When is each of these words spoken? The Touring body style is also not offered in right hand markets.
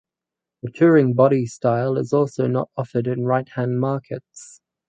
The 0.63 0.71
Touring 0.71 1.13
body 1.13 1.45
style 1.45 1.95
is 1.95 2.11
also 2.11 2.47
not 2.47 2.71
offered 2.75 3.05
in 3.05 3.23
right 3.23 3.47
hand 3.49 3.79
markets. 3.79 4.59